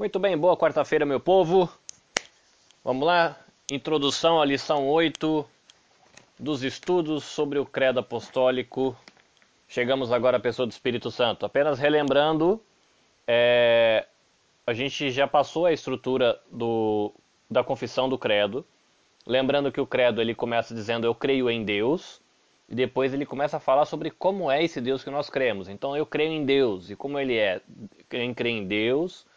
[0.00, 1.70] Muito bem, boa quarta-feira, meu povo.
[2.82, 3.38] Vamos lá,
[3.70, 5.46] introdução à lição 8
[6.38, 8.96] dos estudos sobre o credo apostólico.
[9.68, 11.44] Chegamos agora à pessoa do Espírito Santo.
[11.44, 12.58] Apenas relembrando,
[13.26, 14.06] é,
[14.66, 17.12] a gente já passou a estrutura do,
[17.50, 18.64] da confissão do credo.
[19.26, 22.22] Lembrando que o credo ele começa dizendo eu creio em Deus,
[22.70, 25.68] e depois ele começa a falar sobre como é esse Deus que nós cremos.
[25.68, 27.60] Então eu creio em Deus, e como ele é?
[28.08, 29.28] Quem crê em Deus,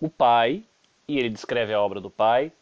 [0.00, 0.64] o Pai,
[1.06, 2.52] e ele descreve a obra do Pai.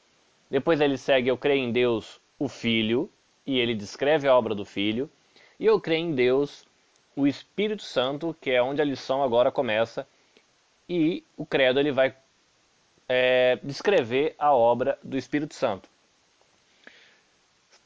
[0.50, 3.10] Depois ele segue eu creio em Deus, o Filho,
[3.46, 5.10] e ele descreve a obra do Filho.
[5.58, 6.66] E eu creio em Deus,
[7.14, 10.06] o Espírito Santo, que é onde a lição agora começa.
[10.88, 12.14] E o credo ele vai
[13.08, 15.88] é, descrever a obra do Espírito Santo.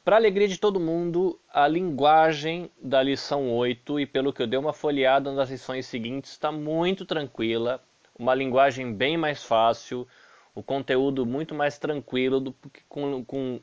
[0.05, 4.59] Para alegria de todo mundo, a linguagem da lição 8, e pelo que eu dei
[4.59, 7.81] uma folheada nas lições seguintes, está muito tranquila,
[8.19, 10.07] uma linguagem bem mais fácil,
[10.55, 12.55] o conteúdo muito mais tranquilo do,
[12.89, 13.61] com, com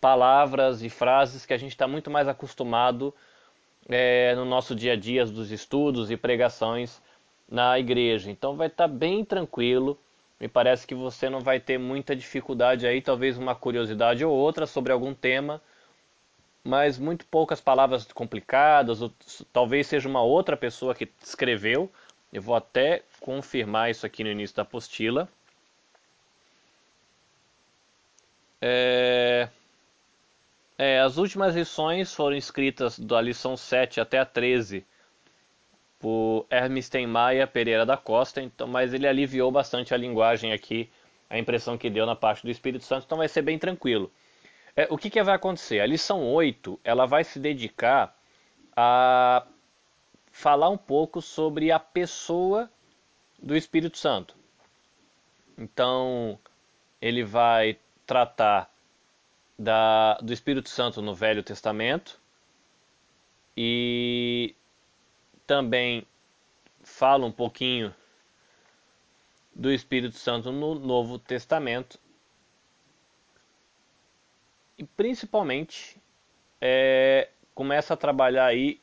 [0.00, 3.14] palavras e frases que a gente está muito mais acostumado
[3.88, 7.00] é, no nosso dia a dia dos estudos e pregações
[7.48, 8.30] na igreja.
[8.30, 9.98] Então vai estar tá bem tranquilo.
[10.38, 14.66] Me parece que você não vai ter muita dificuldade aí, talvez uma curiosidade ou outra
[14.66, 15.62] sobre algum tema
[16.66, 19.12] mas muito poucas palavras complicadas, ou,
[19.52, 21.90] talvez seja uma outra pessoa que escreveu.
[22.32, 25.28] Eu vou até confirmar isso aqui no início da apostila.
[28.60, 29.48] É...
[30.78, 34.84] É, as últimas lições foram escritas da lição 7 até a 13
[35.98, 40.90] por Hermes Maia Pereira da Costa, então, mas ele aliviou bastante a linguagem aqui,
[41.30, 44.12] a impressão que deu na parte do Espírito Santo, então vai ser bem tranquilo.
[44.76, 45.80] É, o que, que vai acontecer?
[45.80, 48.14] A lição 8 ela vai se dedicar
[48.76, 49.46] a
[50.36, 52.70] falar um pouco sobre a pessoa
[53.38, 54.36] do Espírito Santo.
[55.56, 56.38] Então,
[57.00, 58.70] ele vai tratar
[59.58, 62.20] da, do Espírito Santo no Velho Testamento
[63.56, 64.54] e
[65.46, 66.06] também
[66.82, 67.94] fala um pouquinho
[69.54, 71.98] do Espírito Santo no Novo Testamento
[74.76, 75.98] e principalmente
[76.60, 78.78] é, começa a trabalhar aí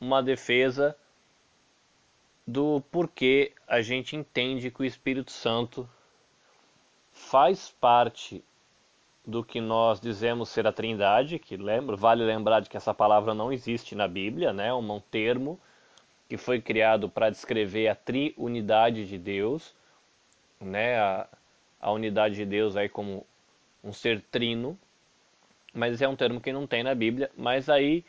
[0.00, 0.96] uma defesa
[2.46, 5.88] do porquê a gente entende que o Espírito Santo
[7.12, 8.42] faz parte
[9.26, 13.34] do que nós dizemos ser a Trindade, que lembra, vale lembrar de que essa palavra
[13.34, 14.68] não existe na Bíblia, né?
[14.68, 15.60] É um termo
[16.28, 19.74] que foi criado para descrever a triunidade de Deus,
[20.60, 20.98] né?
[20.98, 21.28] A,
[21.80, 23.26] a unidade de Deus aí como
[23.84, 24.78] um ser trino,
[25.72, 27.30] mas é um termo que não tem na Bíblia.
[27.36, 28.04] Mas aí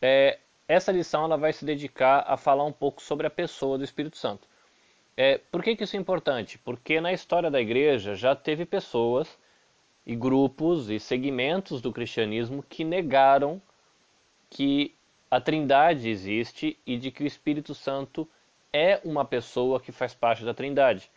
[0.00, 0.38] é,
[0.70, 4.16] essa lição ela vai se dedicar a falar um pouco sobre a pessoa do Espírito
[4.16, 4.46] Santo.
[5.16, 6.58] É, por que, que isso é importante?
[6.58, 9.36] Porque na história da igreja já teve pessoas
[10.06, 13.60] e grupos e segmentos do cristianismo que negaram
[14.48, 14.94] que
[15.28, 18.28] a Trindade existe e de que o Espírito Santo
[18.72, 21.10] é uma pessoa que faz parte da Trindade.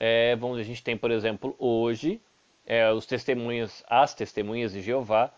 [0.00, 2.20] É, vamos, a gente tem, por exemplo, hoje
[2.66, 5.32] é, os testemunhas, as testemunhas de Jeová,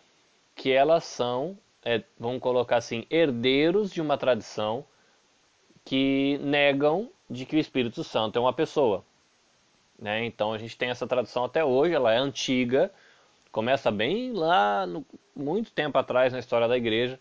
[0.54, 4.84] que elas são, é, vamos colocar assim, herdeiros de uma tradição
[5.84, 9.04] que negam de que o Espírito Santo é uma pessoa.
[9.96, 10.24] Né?
[10.24, 12.92] Então a gente tem essa tradição até hoje, ela é antiga,
[13.52, 17.20] começa bem lá, no, muito tempo atrás na história da igreja,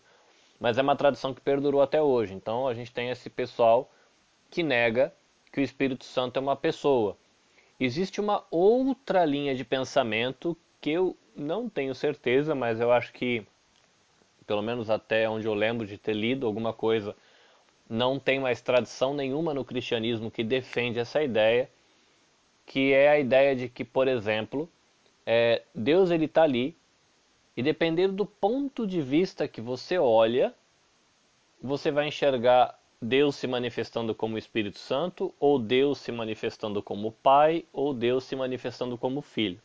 [0.58, 2.34] mas é uma tradição que perdurou até hoje.
[2.34, 3.88] Então a gente tem esse pessoal
[4.50, 5.14] que nega
[5.52, 7.16] que o Espírito Santo é uma pessoa.
[7.78, 13.46] Existe uma outra linha de pensamento que eu não tenho certeza, mas eu acho que,
[14.46, 17.14] pelo menos até onde eu lembro de ter lido alguma coisa,
[17.88, 21.70] não tem mais tradição nenhuma no cristianismo que defende essa ideia,
[22.64, 24.68] que é a ideia de que, por exemplo,
[25.24, 26.76] é, Deus ele está ali
[27.56, 30.54] e dependendo do ponto de vista que você olha,
[31.62, 37.64] você vai enxergar Deus se manifestando como Espírito Santo, ou Deus se manifestando como Pai,
[37.72, 39.60] ou Deus se manifestando como Filho.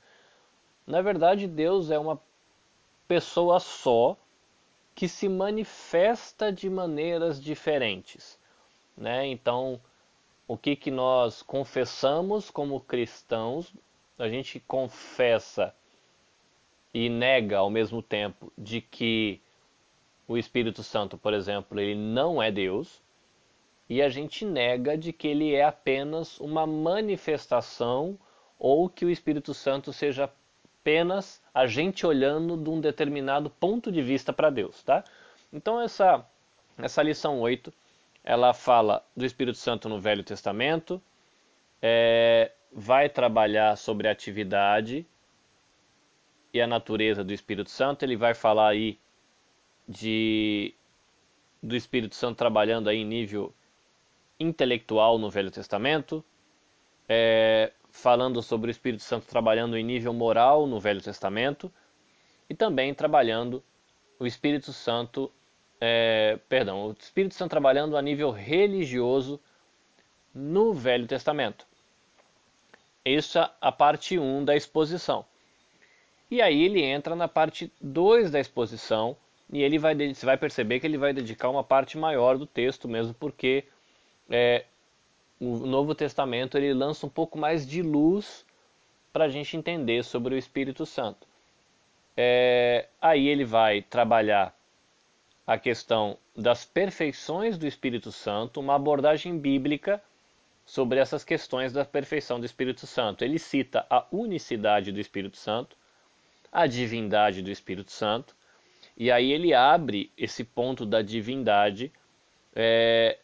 [0.86, 2.20] Na verdade, Deus é uma
[3.08, 4.18] pessoa só
[4.94, 8.40] que se manifesta de maneiras diferentes.
[8.96, 9.28] Né?
[9.28, 9.80] Então,
[10.48, 13.74] o que, que nós confessamos como cristãos,
[14.20, 15.74] a gente confessa
[16.94, 19.42] e nega ao mesmo tempo de que
[20.28, 23.02] o Espírito Santo, por exemplo, ele não é Deus,
[23.90, 28.18] e a gente nega de que ele é apenas uma manifestação
[28.58, 30.32] ou que o Espírito Santo seja
[30.82, 35.04] apenas a gente olhando de um determinado ponto de vista para Deus, tá?
[35.54, 36.26] Então essa
[36.78, 37.72] essa lição 8,
[38.24, 41.00] ela fala do Espírito Santo no Velho Testamento,
[41.80, 45.06] é, vai trabalhar sobre a atividade
[46.52, 48.04] e a natureza do Espírito Santo.
[48.04, 48.98] Ele vai falar aí
[49.88, 50.74] de
[51.62, 53.54] do Espírito Santo trabalhando aí em nível
[54.40, 56.26] intelectual no Velho Testamento,
[57.14, 61.70] é, falando sobre o Espírito Santo trabalhando em nível moral no Velho Testamento
[62.50, 63.62] e também trabalhando
[64.18, 65.30] o Espírito Santo,
[65.82, 69.42] é, perdão, o Espírito Santo trabalhando a nível religioso
[70.34, 71.68] no Velho Testamento.
[73.04, 75.26] Essa é a parte 1 da exposição.
[76.30, 79.18] E aí ele entra na parte 2 da exposição
[79.52, 82.88] e ele vai, você vai perceber que ele vai dedicar uma parte maior do texto
[82.88, 83.66] mesmo porque
[84.30, 84.64] é,
[85.42, 88.46] o Novo Testamento ele lança um pouco mais de luz
[89.12, 91.28] para a gente entender sobre o Espírito Santo.
[92.16, 94.56] É, aí ele vai trabalhar
[95.48, 100.02] a questão das perfeições do Espírito Santo, uma abordagem bíblica
[100.64, 103.24] sobre essas questões da perfeição do Espírito Santo.
[103.24, 105.76] Ele cita a unicidade do Espírito Santo,
[106.52, 108.36] a divindade do Espírito Santo,
[108.96, 111.92] e aí ele abre esse ponto da divindade
[112.56, 113.18] é,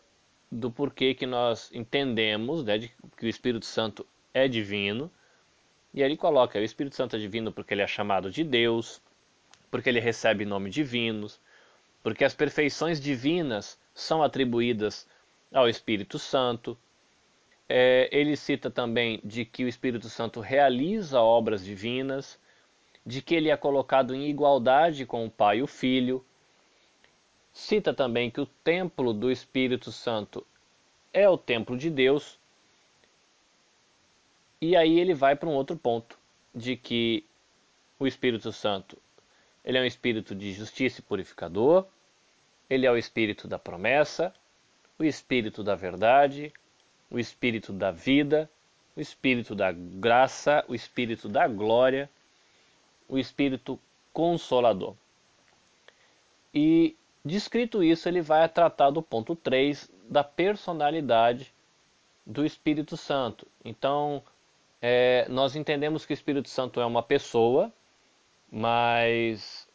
[0.52, 5.12] do porquê que nós entendemos né, de, que o Espírito Santo é divino.
[5.94, 9.02] E ele coloca: o Espírito Santo é divino porque ele é chamado de Deus,
[9.70, 11.40] porque ele recebe nomes divinos,
[12.02, 15.08] porque as perfeições divinas são atribuídas
[15.52, 16.78] ao Espírito Santo.
[17.70, 22.40] É, ele cita também de que o Espírito Santo realiza obras divinas,
[23.06, 26.26] de que ele é colocado em igualdade com o Pai e o Filho,
[27.58, 30.46] Cita também que o templo do Espírito Santo
[31.12, 32.38] é o templo de Deus.
[34.62, 36.20] E aí ele vai para um outro ponto,
[36.54, 37.26] de que
[37.98, 38.96] o Espírito Santo
[39.66, 41.88] ele é um espírito de justiça e purificador,
[42.70, 44.32] ele é o espírito da promessa,
[45.00, 46.54] o espírito da verdade,
[47.10, 48.48] o espírito da vida,
[48.96, 52.08] o espírito da graça, o espírito da glória,
[53.10, 53.80] o espírito
[54.14, 54.96] consolador.
[56.54, 61.54] E Descrito isso, ele vai tratar do ponto 3 da personalidade
[62.26, 63.48] do Espírito Santo.
[63.64, 64.24] Então,
[64.82, 67.72] é, nós entendemos que o Espírito Santo é uma pessoa,
[68.52, 69.68] mas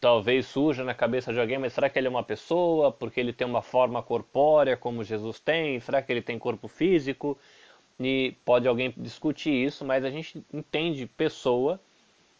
[0.00, 3.32] talvez surja na cabeça de alguém, mas será que ele é uma pessoa porque ele
[3.32, 5.80] tem uma forma corpórea como Jesus tem?
[5.80, 7.38] Será que ele tem corpo físico?
[7.98, 11.80] E pode alguém discutir isso, mas a gente entende pessoa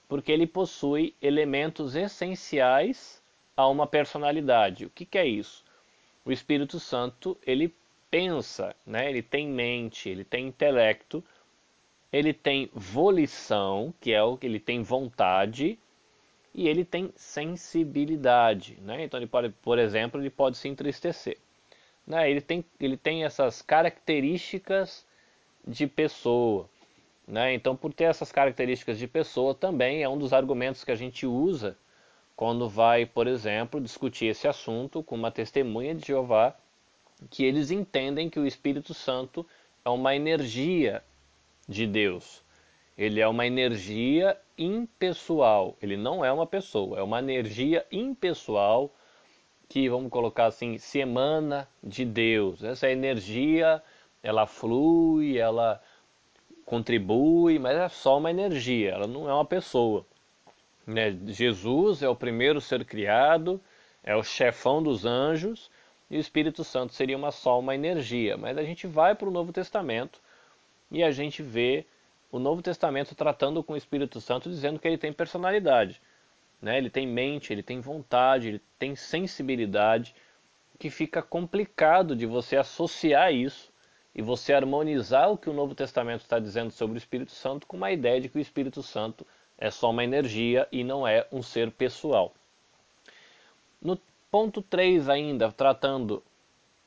[0.08, 3.22] porque ele possui elementos essenciais
[3.56, 4.86] a uma personalidade.
[4.86, 5.64] O que, que é isso?
[6.24, 7.74] O Espírito Santo ele
[8.10, 9.08] pensa, né?
[9.08, 11.22] ele tem mente, ele tem intelecto,
[12.12, 15.78] ele tem volição, que é o que ele tem vontade,
[16.54, 18.78] e ele tem sensibilidade.
[18.80, 19.02] Né?
[19.02, 21.36] Então, ele pode, por exemplo, ele pode se entristecer.
[22.06, 22.30] Né?
[22.30, 25.04] Ele, tem, ele tem essas características
[25.66, 26.68] de pessoa.
[27.26, 27.54] Né?
[27.54, 31.26] Então, por ter essas características de pessoa, também é um dos argumentos que a gente
[31.26, 31.76] usa
[32.36, 36.54] quando vai, por exemplo, discutir esse assunto com uma testemunha de Jeová,
[37.30, 39.46] que eles entendem que o Espírito Santo
[39.84, 41.02] é uma energia
[41.68, 42.42] de Deus.
[42.96, 45.76] Ele é uma energia impessoal.
[45.80, 48.90] Ele não é uma pessoa, é uma energia impessoal
[49.68, 52.62] que, vamos colocar assim, se emana de Deus.
[52.62, 53.82] Essa energia,
[54.22, 55.82] ela flui, ela
[56.64, 60.06] contribui, mas é só uma energia, ela não é uma pessoa.
[60.86, 61.16] Né?
[61.26, 63.60] Jesus é o primeiro ser criado,
[64.02, 65.70] é o chefão dos anjos,
[66.10, 68.36] e o Espírito Santo seria uma só uma energia.
[68.36, 70.20] Mas a gente vai para o Novo Testamento
[70.90, 71.86] e a gente vê
[72.30, 76.00] o Novo Testamento tratando com o Espírito Santo, dizendo que ele tem personalidade.
[76.60, 76.78] Né?
[76.78, 80.14] Ele tem mente, ele tem vontade, ele tem sensibilidade,
[80.78, 83.72] que fica complicado de você associar isso
[84.14, 87.76] e você harmonizar o que o Novo Testamento está dizendo sobre o Espírito Santo com
[87.76, 89.26] uma ideia de que o Espírito Santo
[89.58, 92.32] é só uma energia e não é um ser pessoal.
[93.80, 93.98] No
[94.30, 96.22] ponto 3 ainda, tratando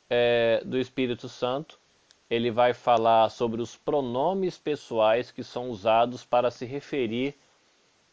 [0.09, 1.79] é, do Espírito Santo,
[2.29, 7.35] ele vai falar sobre os pronomes pessoais que são usados para se referir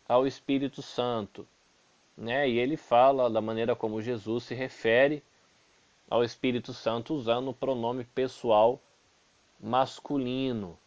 [0.09, 1.47] ao Espírito Santo.
[2.17, 2.49] Né?
[2.49, 5.23] E ele fala da maneira como Jesus se refere
[6.09, 8.81] ao Espírito Santo usando o pronome pessoal
[9.61, 10.79] masculino.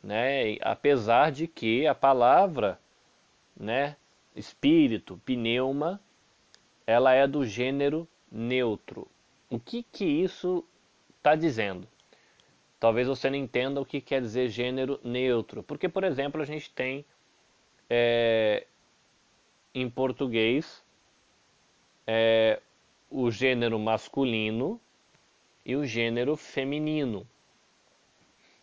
[0.00, 0.56] Né?
[0.60, 2.78] apesar de que a palavra
[3.58, 3.96] né,
[4.34, 6.00] espírito, pneuma,
[6.86, 9.08] ela é do gênero neutro.
[9.50, 10.64] O que que isso
[11.16, 11.88] está dizendo?
[12.78, 16.70] Talvez você não entenda o que quer dizer gênero neutro, porque, por exemplo, a gente
[16.70, 17.04] tem
[17.90, 18.66] é,
[19.74, 20.84] em português
[22.06, 22.60] é,
[23.10, 24.80] o gênero masculino
[25.64, 27.26] e o gênero feminino.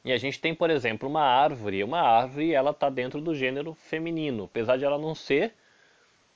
[0.05, 1.83] E a gente tem, por exemplo, uma árvore.
[1.83, 5.55] Uma árvore, ela está dentro do gênero feminino, apesar de ela não ser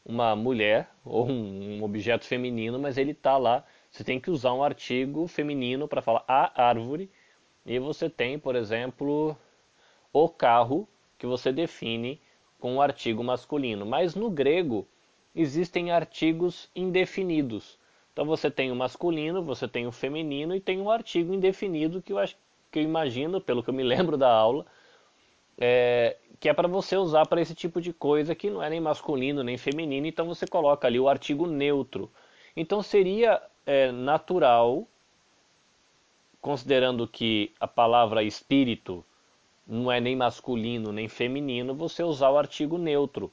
[0.04, 3.64] uma mulher ou um, objeto feminino, mas ele está lá.
[3.92, 7.12] Você tem que usar um artigo feminino para falar a árvore.
[7.64, 9.38] E você tem, por exemplo,
[10.12, 10.88] o carro,
[11.20, 12.20] que você define
[12.60, 13.86] com um artigo masculino.
[13.86, 14.88] Mas no grego
[15.36, 17.78] existem artigos indefinidos.
[18.14, 22.12] Então você tem o masculino, você tem o feminino e tem um artigo indefinido que
[22.12, 22.36] eu acho
[22.72, 24.66] que eu imagino, pelo que eu me lembro da aula,
[25.58, 28.80] é, que é para você usar para esse tipo de coisa que não é nem
[28.80, 32.10] masculino nem feminino, então você coloca ali o artigo neutro.
[32.56, 34.88] Então seria é, natural,
[36.42, 39.04] considerando que a palavra espírito
[39.68, 43.32] não é nem masculino nem feminino, você usar o artigo neutro.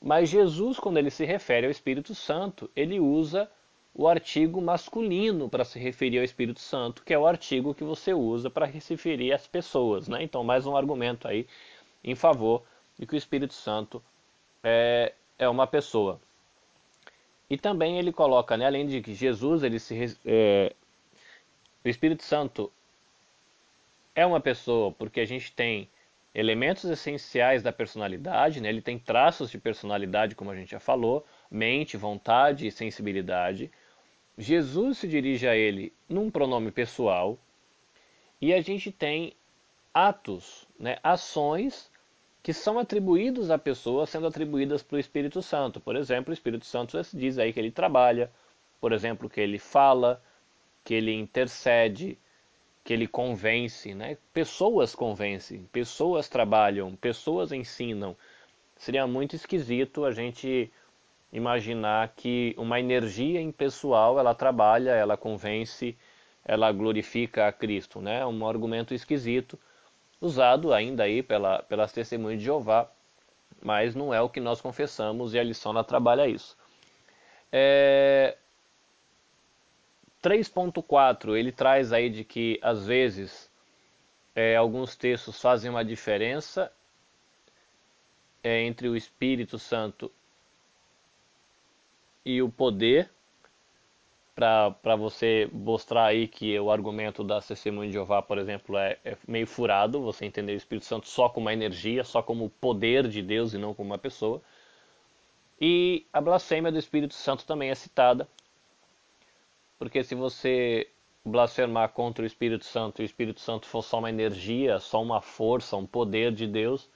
[0.00, 3.50] Mas Jesus, quando ele se refere ao Espírito Santo, ele usa
[3.94, 8.14] o artigo masculino para se referir ao Espírito Santo, que é o artigo que você
[8.14, 10.08] usa para se referir às pessoas.
[10.08, 10.22] Né?
[10.22, 11.46] Então, mais um argumento aí
[12.02, 12.62] em favor
[12.98, 14.02] de que o Espírito Santo
[14.62, 16.20] é, é uma pessoa.
[17.48, 20.72] E também ele coloca, né, além de que Jesus, ele se, é,
[21.84, 22.70] o Espírito Santo
[24.14, 25.88] é uma pessoa porque a gente tem
[26.34, 28.68] elementos essenciais da personalidade, né?
[28.68, 33.70] ele tem traços de personalidade, como a gente já falou, mente, vontade e sensibilidade.
[34.38, 37.38] Jesus se dirige a ele num pronome pessoal
[38.40, 39.34] e a gente tem
[39.92, 41.90] atos, né, ações
[42.42, 45.78] que são atribuídos à pessoa sendo atribuídas para o Espírito Santo.
[45.78, 48.30] Por exemplo, o Espírito Santo diz aí que ele trabalha,
[48.80, 50.22] por exemplo, que ele fala,
[50.82, 52.18] que ele intercede,
[52.82, 54.16] que ele convence, né?
[54.32, 58.16] Pessoas convencem, pessoas trabalham, pessoas ensinam.
[58.74, 60.72] Seria muito esquisito a gente
[61.32, 65.96] imaginar que uma energia impessoal ela trabalha, ela convence,
[66.44, 68.24] ela glorifica a Cristo, né?
[68.26, 69.58] Um argumento esquisito
[70.20, 72.90] usado ainda aí pela, pelas testemunhas de Jeová,
[73.62, 76.56] mas não é o que nós confessamos e a lição ela trabalha isso.
[77.52, 78.36] É...
[80.22, 83.50] 3.4 ele traz aí de que às vezes
[84.34, 86.70] é, alguns textos fazem uma diferença
[88.42, 90.12] é, entre o Espírito Santo
[92.24, 93.10] e o poder
[94.34, 99.16] para você mostrar aí que o argumento da testemunha de Jeová, por exemplo, é, é,
[99.28, 103.06] meio furado, você entender o Espírito Santo só como uma energia, só como o poder
[103.06, 104.40] de Deus e não como uma pessoa.
[105.60, 108.26] E a blasfêmia do Espírito Santo também é citada,
[109.78, 110.88] porque se você
[111.22, 115.20] blasfemar contra o Espírito Santo e o Espírito Santo for só uma energia, só uma
[115.20, 116.88] força, um poder de Deus,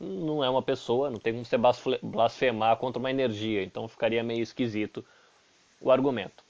[0.00, 1.56] não é uma pessoa, não tem como você
[2.02, 5.04] blasfemar contra uma energia, então ficaria meio esquisito
[5.80, 6.44] o argumento.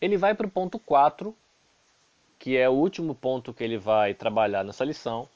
[0.00, 1.34] Ele vai para o ponto 4,
[2.38, 5.28] que é o último ponto que ele vai trabalhar nessa lição,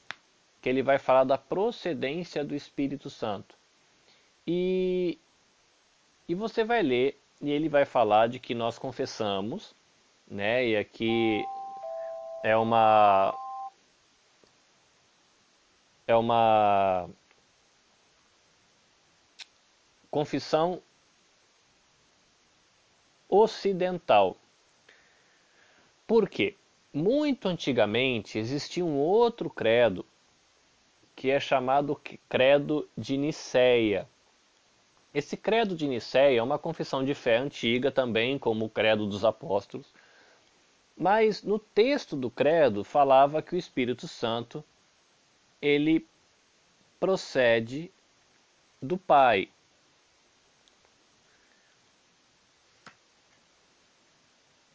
[0.60, 3.56] que ele vai falar da procedência do Espírito Santo.
[4.46, 5.18] E,
[6.28, 9.74] e você vai ler, e ele vai falar de que nós confessamos,
[10.28, 10.66] né?
[10.66, 11.44] E aqui
[12.44, 13.34] é uma
[16.06, 17.08] é uma
[20.10, 20.82] confissão
[23.28, 24.36] ocidental.
[26.06, 26.56] Por quê?
[26.92, 30.04] Muito antigamente existia um outro credo
[31.16, 34.06] que é chamado credo de Nicéia.
[35.14, 39.24] Esse credo de Nicéia é uma confissão de fé antiga também, como o credo dos
[39.24, 39.86] apóstolos.
[40.96, 44.64] Mas no texto do credo falava que o Espírito Santo
[45.62, 46.06] ele
[46.98, 47.90] procede
[48.80, 49.48] do Pai.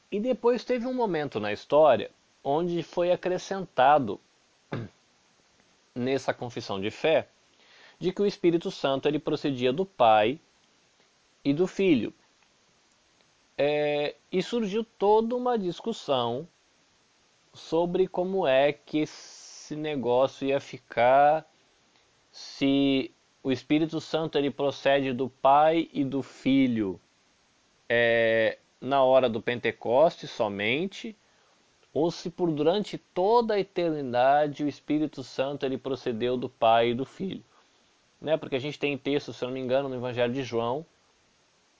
[0.09, 2.09] E depois teve um momento na história
[2.41, 4.19] onde foi acrescentado
[5.93, 7.27] nessa confissão de fé
[7.99, 10.39] de que o Espírito Santo ele procedia do Pai
[11.43, 12.13] e do Filho.
[13.57, 16.47] É, e surgiu toda uma discussão
[17.53, 19.05] sobre como é que
[19.67, 21.45] esse negócio ia ficar
[22.31, 23.11] se
[23.43, 26.99] o Espírito Santo ele procede do Pai e do Filho
[27.89, 31.17] é, na hora do Pentecoste somente,
[31.93, 36.95] ou se por durante toda a eternidade o Espírito Santo ele procedeu do Pai e
[36.95, 37.43] do Filho.
[38.21, 38.37] Né?
[38.37, 40.85] Porque a gente tem texto, se eu não me engano, no Evangelho de João,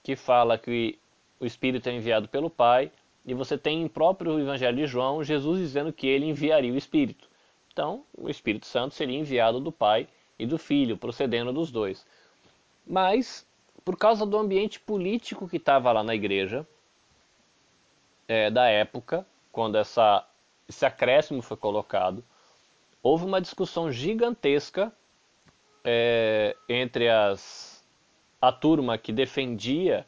[0.02, 0.98] que fala que
[1.40, 2.92] o Espírito é enviado pelo Pai,
[3.24, 7.28] e você tem em próprio Evangelho de João Jesus dizendo que ele enviaria o Espírito.
[7.78, 12.04] Então, o Espírito Santo seria enviado do Pai e do Filho, procedendo dos dois.
[12.84, 13.46] Mas,
[13.84, 16.66] por causa do ambiente político que estava lá na igreja,
[18.26, 20.26] é, da época, quando essa,
[20.68, 22.24] esse acréscimo foi colocado,
[23.00, 24.92] houve uma discussão gigantesca
[25.84, 27.86] é, entre as,
[28.42, 30.04] a turma que defendia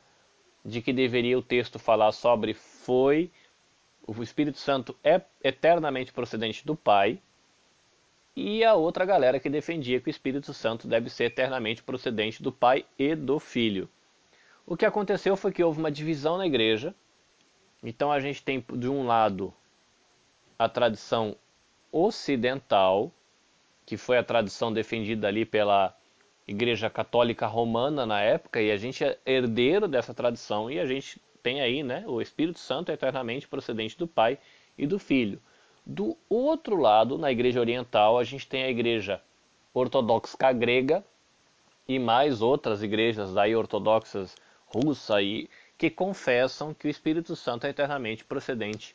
[0.65, 3.31] de que deveria o texto falar sobre foi
[4.05, 7.23] o Espírito Santo é eternamente procedente do Pai
[8.35, 12.53] e a outra galera que defendia que o Espírito Santo deve ser eternamente procedente do
[12.53, 13.89] Pai e do Filho.
[14.67, 16.95] O que aconteceu foi que houve uma divisão na igreja.
[17.83, 19.53] Então a gente tem de um lado
[20.59, 21.35] a tradição
[21.91, 23.11] ocidental,
[23.85, 25.97] que foi a tradição defendida ali pela
[26.47, 31.21] Igreja Católica Romana na época, e a gente é herdeiro dessa tradição, e a gente
[31.43, 34.39] tem aí né, o Espírito Santo eternamente procedente do Pai
[34.77, 35.41] e do Filho.
[35.93, 39.21] Do outro lado, na Igreja Oriental, a gente tem a Igreja
[39.75, 41.05] Ortodoxa Grega
[41.89, 47.71] e mais outras igrejas daí ortodoxas russa aí que confessam que o Espírito Santo é
[47.71, 48.95] eternamente procedente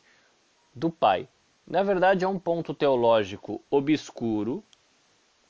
[0.74, 1.28] do Pai.
[1.66, 4.64] Na verdade, é um ponto teológico obscuro,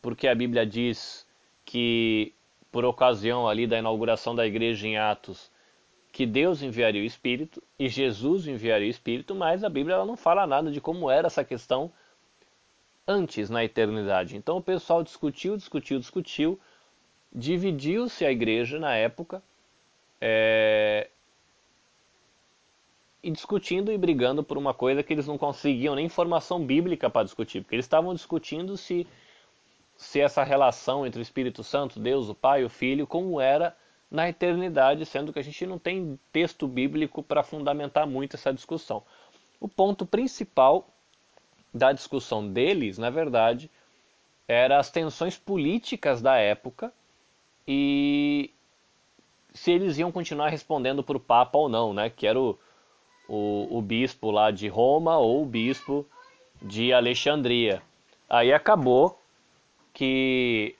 [0.02, 1.24] porque a Bíblia diz
[1.64, 2.34] que,
[2.72, 5.48] por ocasião ali da inauguração da igreja em Atos,
[6.16, 10.16] que Deus enviaria o Espírito e Jesus enviaria o Espírito, mas a Bíblia ela não
[10.16, 11.92] fala nada de como era essa questão
[13.06, 14.34] antes na eternidade.
[14.34, 16.58] Então o pessoal discutiu, discutiu, discutiu,
[17.30, 19.42] dividiu-se a igreja na época
[20.18, 21.10] é,
[23.22, 27.24] e discutindo e brigando por uma coisa que eles não conseguiam nem informação bíblica para
[27.24, 29.06] discutir, porque eles estavam discutindo se,
[29.98, 33.76] se essa relação entre o Espírito Santo, Deus, o Pai, o Filho, como era
[34.10, 39.02] na eternidade, sendo que a gente não tem texto bíblico para fundamentar muito essa discussão.
[39.60, 40.88] O ponto principal
[41.72, 43.70] da discussão deles, na verdade,
[44.46, 46.92] era as tensões políticas da época
[47.66, 48.50] e
[49.52, 52.10] se eles iam continuar respondendo para o Papa ou não, né?
[52.10, 52.58] Que era o,
[53.28, 56.06] o, o bispo lá de Roma ou o bispo
[56.62, 57.82] de Alexandria.
[58.28, 59.20] Aí acabou
[59.92, 60.76] que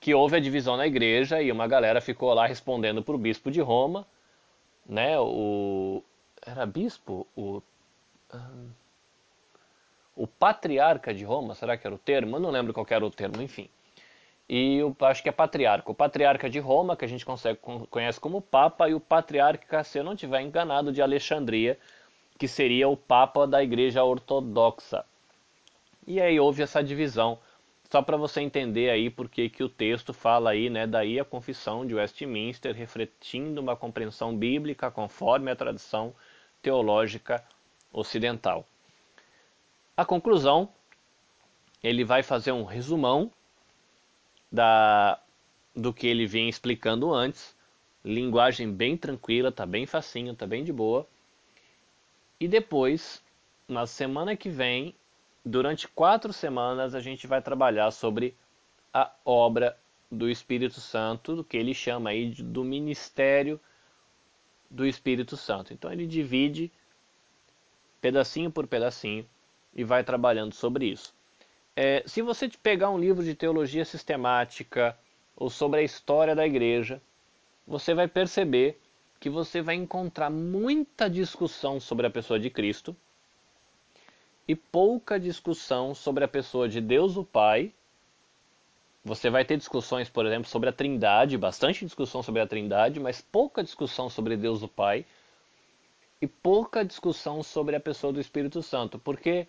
[0.00, 3.50] que houve a divisão na igreja e uma galera ficou lá respondendo para o bispo
[3.50, 4.06] de Roma,
[4.86, 5.18] né?
[5.18, 6.02] O
[6.44, 7.62] era bispo, o
[10.16, 12.36] o patriarca de Roma, será que era o termo?
[12.36, 13.68] Eu não lembro qual era o termo, enfim.
[14.48, 15.90] E eu acho que é patriarca.
[15.90, 17.58] O patriarca de Roma, que a gente consegue,
[17.88, 21.78] conhece como Papa, e o patriarca, se eu não estiver enganado, de Alexandria,
[22.38, 25.04] que seria o Papa da Igreja Ortodoxa.
[26.06, 27.38] E aí houve essa divisão,
[27.90, 31.84] só para você entender aí porque que o texto fala aí, né, daí a confissão
[31.84, 36.14] de Westminster, refletindo uma compreensão bíblica conforme a tradição
[36.62, 37.44] teológica
[37.92, 38.64] ocidental.
[39.96, 40.68] A conclusão,
[41.82, 43.30] ele vai fazer um resumão
[44.52, 45.20] da,
[45.74, 47.56] do que ele vinha explicando antes,
[48.04, 51.06] linguagem bem tranquila, tá bem facinho, tá bem de boa.
[52.38, 53.20] E depois,
[53.68, 54.94] na semana que vem,
[55.44, 58.36] durante quatro semanas, a gente vai trabalhar sobre
[58.92, 59.76] a obra
[60.10, 63.60] do Espírito Santo, do que ele chama aí de, do ministério
[64.68, 65.72] do Espírito Santo.
[65.72, 66.70] Então ele divide
[68.00, 69.26] pedacinho por pedacinho
[69.74, 71.14] e vai trabalhando sobre isso.
[71.76, 74.98] É, se você pegar um livro de teologia sistemática
[75.36, 77.00] ou sobre a história da igreja,
[77.66, 78.80] você vai perceber
[79.20, 82.96] que você vai encontrar muita discussão sobre a pessoa de Cristo
[84.50, 87.72] e pouca discussão sobre a pessoa de Deus o Pai.
[89.04, 93.20] Você vai ter discussões, por exemplo, sobre a Trindade, bastante discussão sobre a Trindade, mas
[93.20, 95.06] pouca discussão sobre Deus o Pai
[96.20, 99.46] e pouca discussão sobre a pessoa do Espírito Santo, porque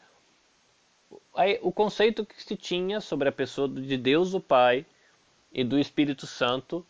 [1.64, 4.86] o conceito que se tinha sobre a pessoa de Deus o Pai
[5.52, 6.86] e do Espírito Santo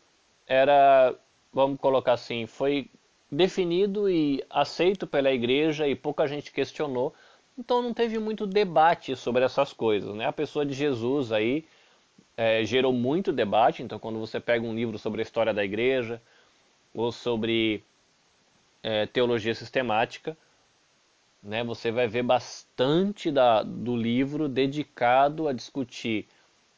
[0.45, 1.15] era,
[1.54, 2.89] vamos colocar assim, foi
[3.32, 7.15] definido e aceito pela igreja e pouca gente questionou.
[7.62, 10.26] Então não teve muito debate sobre essas coisas, né?
[10.26, 11.63] A pessoa de Jesus aí
[12.36, 13.84] é, gerou muito debate.
[13.84, 16.19] Então quando você pega um livro sobre a história da igreja
[16.91, 17.84] ou sobre
[18.82, 20.36] é, teologia sistemática,
[21.43, 26.28] né, você vai ver bastante da, do livro dedicado a discutir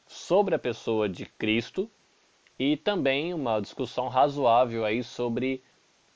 [0.05, 1.89] sobre a pessoa de Cristo
[2.59, 5.63] e também uma discussão razoável aí sobre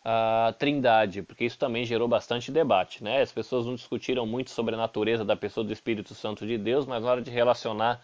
[0.10, 3.22] a Trindade, porque isso também gerou bastante debate, né?
[3.22, 6.86] As pessoas não discutiram muito sobre a natureza da pessoa do Espírito Santo de Deus,
[6.86, 8.02] mas na hora de relacionar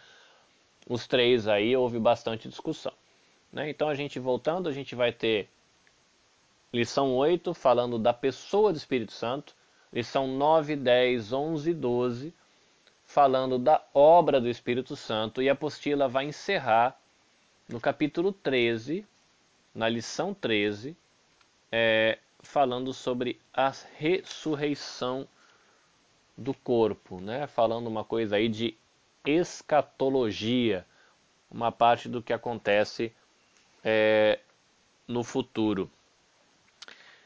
[0.85, 2.91] os três aí houve bastante discussão,
[3.53, 3.69] né?
[3.69, 5.47] Então a gente voltando, a gente vai ter
[6.73, 9.55] lição 8 falando da pessoa do Espírito Santo,
[9.93, 12.33] lição 9, 10, 11 e 12,
[13.05, 16.99] falando da obra do Espírito Santo, e a apostila vai encerrar
[17.69, 19.05] no capítulo 13,
[19.73, 20.97] na lição 13,
[21.75, 25.27] é, falando sobre a ressurreição
[26.37, 27.47] do corpo, né?
[27.47, 28.77] falando uma coisa aí de
[29.25, 30.85] escatologia,
[31.49, 33.11] uma parte do que acontece
[33.83, 34.39] é,
[35.07, 35.89] no futuro.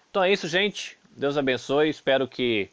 [0.09, 0.97] Então é isso, gente.
[1.09, 1.89] Deus abençoe.
[1.89, 2.69] Espero que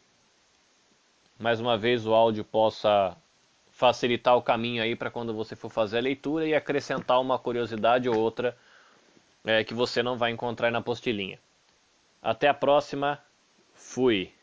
[1.37, 3.17] mais uma vez o áudio possa
[3.69, 8.07] facilitar o caminho aí para quando você for fazer a leitura e acrescentar uma curiosidade
[8.07, 8.55] ou outra
[9.43, 11.37] é, que você não vai encontrar na apostilinha.
[12.25, 13.23] Até a próxima.
[13.75, 14.34] Fui.